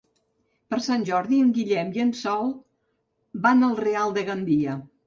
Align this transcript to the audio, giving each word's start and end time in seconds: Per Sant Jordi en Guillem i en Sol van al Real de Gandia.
Per 0.73 0.79
Sant 0.85 1.05
Jordi 1.09 1.43
en 1.47 1.53
Guillem 1.59 1.91
i 1.99 2.03
en 2.07 2.15
Sol 2.23 2.51
van 3.47 3.71
al 3.71 3.81
Real 3.87 4.19
de 4.19 4.31
Gandia. 4.33 4.83